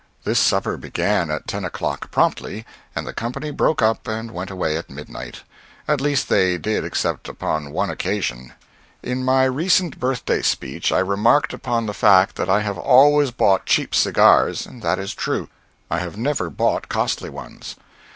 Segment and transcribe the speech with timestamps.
[0.23, 2.65] This supper began at ten o'clock promptly,
[2.95, 5.43] and the company broke up and went away at midnight.
[5.87, 8.53] At least they did except upon one occasion.
[9.03, 13.67] In my recent Birthday speech I remarked upon the fact that I have always bought
[13.67, 15.49] cheap cigars, and that is true.
[15.91, 17.75] I have never bought costly ones.